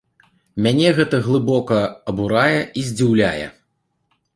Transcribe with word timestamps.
Мяне 0.65 0.93
гэта 1.01 1.19
глыбока 1.29 1.79
абурае 2.13 2.59
і 2.65 2.91
здзіўляе. 2.93 3.51